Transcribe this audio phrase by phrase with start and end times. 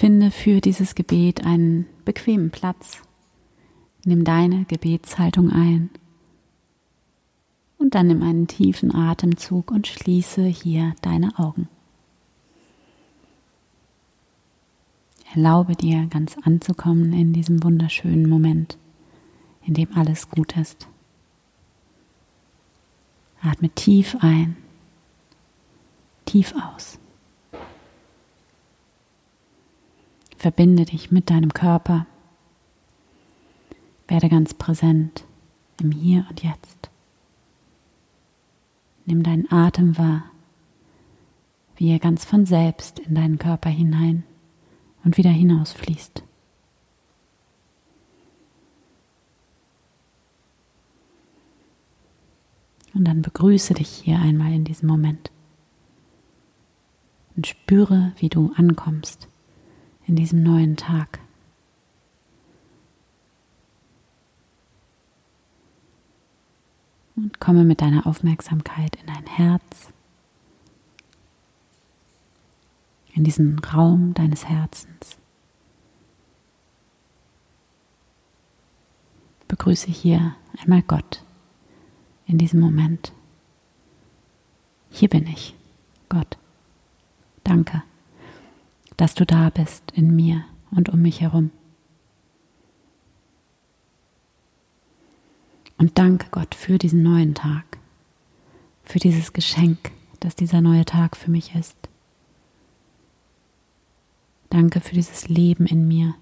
[0.00, 3.02] Finde für dieses Gebet einen bequemen Platz.
[4.06, 5.90] Nimm deine Gebetshaltung ein.
[7.76, 11.68] Und dann nimm einen tiefen Atemzug und schließe hier deine Augen.
[15.34, 18.78] Erlaube dir ganz anzukommen in diesem wunderschönen Moment,
[19.66, 20.88] in dem alles gut ist.
[23.42, 24.56] Atme tief ein,
[26.24, 26.98] tief aus.
[30.40, 32.06] Verbinde dich mit deinem Körper.
[34.08, 35.24] Werde ganz präsent
[35.82, 36.88] im Hier und Jetzt.
[39.04, 40.22] Nimm deinen Atem wahr,
[41.76, 44.24] wie er ganz von selbst in deinen Körper hinein
[45.04, 46.22] und wieder hinausfließt.
[52.94, 55.30] Und dann begrüße dich hier einmal in diesem Moment
[57.36, 59.29] und spüre, wie du ankommst
[60.10, 61.20] in diesem neuen Tag.
[67.14, 69.92] Und komme mit deiner Aufmerksamkeit in dein Herz,
[73.14, 75.16] in diesen Raum deines Herzens.
[79.46, 81.22] Begrüße hier einmal Gott
[82.26, 83.12] in diesem Moment.
[84.90, 85.54] Hier bin ich,
[86.08, 86.36] Gott.
[87.44, 87.84] Danke,
[89.00, 91.50] dass du da bist in mir und um mich herum.
[95.78, 97.78] Und danke Gott für diesen neuen Tag,
[98.82, 101.78] für dieses Geschenk, das dieser neue Tag für mich ist.
[104.50, 106.14] Danke für dieses Leben in mir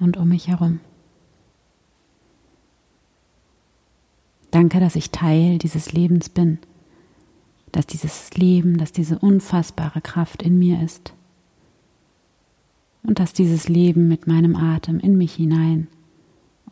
[0.00, 0.80] und um mich herum.
[4.50, 6.58] Danke, dass ich Teil dieses Lebens bin,
[7.70, 11.14] dass dieses Leben, dass diese unfassbare Kraft in mir ist
[13.06, 15.88] und dass dieses Leben mit meinem Atem in mich hinein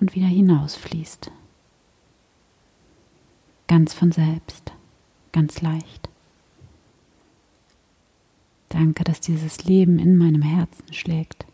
[0.00, 1.31] und wieder hinausfließt.
[3.69, 4.72] Ganz von selbst,
[5.31, 6.09] ganz leicht.
[8.69, 11.47] Danke, dass dieses Leben in meinem Herzen schlägt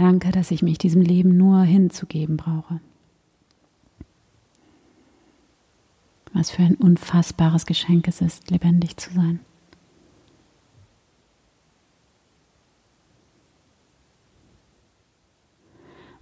[0.00, 2.80] Danke, dass ich mich diesem Leben nur hinzugeben brauche.
[6.32, 9.40] Was für ein unfassbares Geschenk es ist, lebendig zu sein.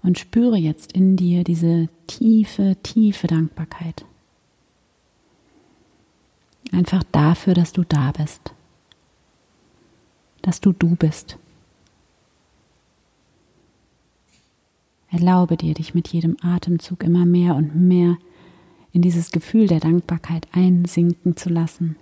[0.08, 4.06] Und spüre jetzt in dir diese tiefe, tiefe Dankbarkeit.
[6.72, 8.54] Einfach dafür, dass du da bist.
[10.40, 11.36] Dass du du bist.
[15.10, 18.16] Erlaube dir, dich mit jedem Atemzug immer mehr und mehr
[18.92, 21.96] in dieses Gefühl der Dankbarkeit einsinken zu lassen.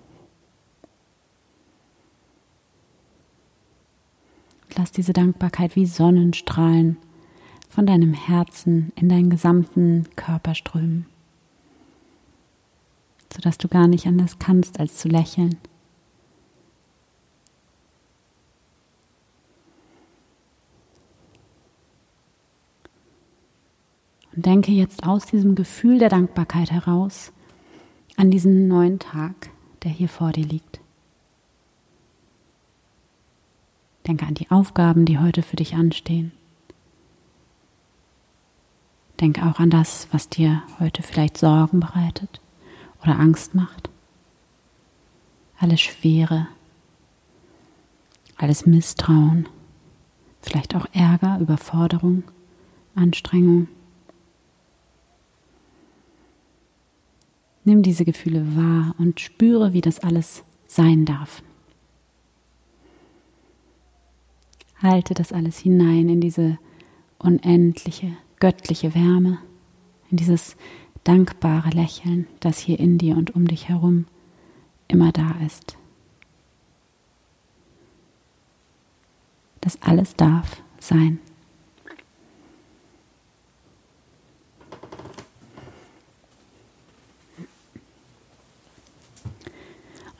[4.76, 6.98] Lass diese Dankbarkeit wie Sonnenstrahlen
[7.69, 11.06] von deinem Herzen in deinen gesamten Körper strömen,
[13.32, 15.56] sodass du gar nicht anders kannst, als zu lächeln.
[24.34, 27.33] Und denke jetzt aus diesem Gefühl der Dankbarkeit heraus
[28.16, 29.50] an diesen neuen Tag,
[29.83, 30.81] der hier vor dir liegt.
[34.06, 36.33] Denke an die Aufgaben, die heute für dich anstehen.
[39.21, 42.41] Denke auch an das, was dir heute vielleicht Sorgen bereitet
[43.03, 43.88] oder Angst macht.
[45.59, 46.49] Alles Schwere,
[48.37, 49.49] alles Misstrauen,
[50.43, 52.25] vielleicht auch Ärger, Überforderung,
[52.94, 53.69] Anstrengung.
[57.65, 61.42] Nimm diese Gefühle wahr und spüre, wie das alles sein darf.
[64.83, 66.59] Halte das alles hinein in diese
[67.19, 69.38] unendliche, göttliche Wärme,
[70.10, 70.56] in dieses
[71.04, 74.06] dankbare Lächeln, das hier in dir und um dich herum
[74.88, 75.77] immer da ist.
[79.60, 81.18] Das alles darf sein.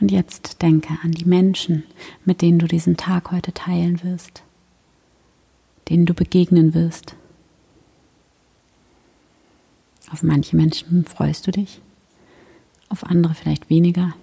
[0.01, 1.85] Und jetzt denke an die Menschen,
[2.25, 4.43] mit denen du diesen Tag heute teilen wirst,
[5.89, 7.17] denen du begegnen wirst.
[10.13, 11.81] Auf manche Menschen freust du dich,
[12.89, 14.15] auf andere vielleicht weniger.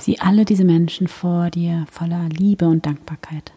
[0.00, 3.52] Sieh alle diese Menschen vor dir voller Liebe und Dankbarkeit.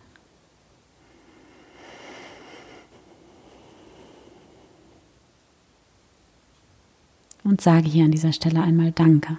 [7.44, 9.38] Und sage hier an dieser Stelle einmal Danke.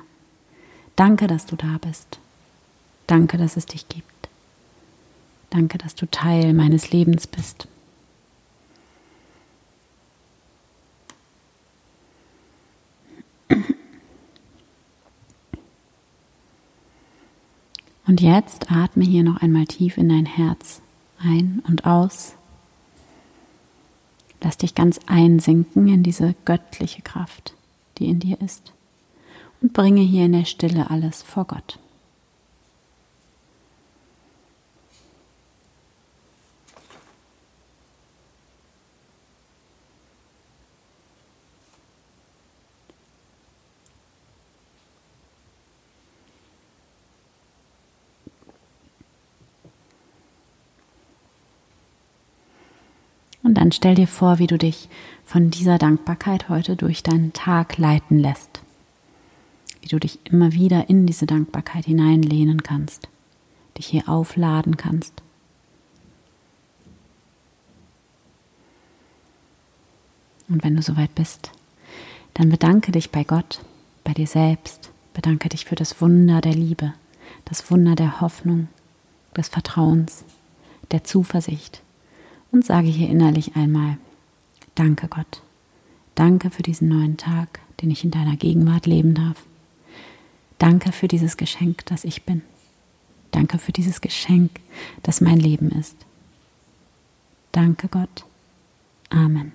[0.96, 2.18] Danke, dass du da bist.
[3.06, 4.28] Danke, dass es dich gibt.
[5.50, 7.68] Danke, dass du Teil meines Lebens bist.
[18.06, 20.80] Und jetzt atme hier noch einmal tief in dein Herz
[21.18, 22.34] ein und aus.
[24.42, 27.54] Lass dich ganz einsinken in diese göttliche Kraft,
[27.98, 28.72] die in dir ist.
[29.60, 31.78] Und bringe hier in der Stille alles vor Gott.
[53.46, 54.88] Und dann stell dir vor, wie du dich
[55.24, 58.60] von dieser Dankbarkeit heute durch deinen Tag leiten lässt.
[59.80, 63.08] Wie du dich immer wieder in diese Dankbarkeit hineinlehnen kannst,
[63.78, 65.22] dich hier aufladen kannst.
[70.48, 71.52] Und wenn du soweit bist,
[72.34, 73.60] dann bedanke dich bei Gott,
[74.02, 76.94] bei dir selbst, bedanke dich für das Wunder der Liebe,
[77.44, 78.66] das Wunder der Hoffnung,
[79.36, 80.24] des Vertrauens,
[80.90, 81.84] der Zuversicht
[82.56, 83.98] und sage hier innerlich einmal,
[84.74, 85.42] danke Gott,
[86.14, 89.44] danke für diesen neuen Tag, den ich in deiner Gegenwart leben darf.
[90.58, 92.40] Danke für dieses Geschenk, das ich bin.
[93.30, 94.50] Danke für dieses Geschenk,
[95.02, 95.96] das mein Leben ist.
[97.52, 98.24] Danke Gott.
[99.10, 99.52] Amen.